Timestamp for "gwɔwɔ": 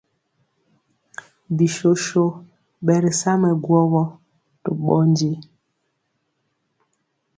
3.63-4.03